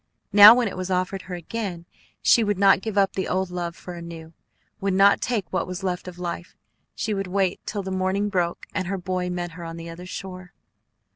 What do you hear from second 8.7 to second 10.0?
and her boy met her on the